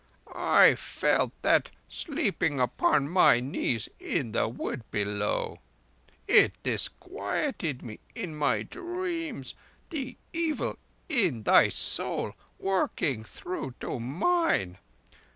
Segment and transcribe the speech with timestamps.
[0.33, 5.59] "I felt that, sleeping upon thy knees, in the wood below.
[6.27, 14.79] It disquieted me in my dreams—the evil in thy soul working through to mine.